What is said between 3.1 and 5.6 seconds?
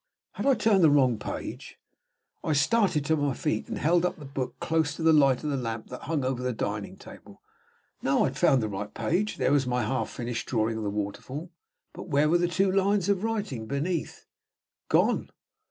my feet, and held the book close to the light of the